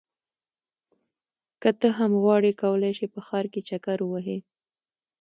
[1.61, 4.37] که ته هم غواړې کولی شې په ښار کې چکر ووهې.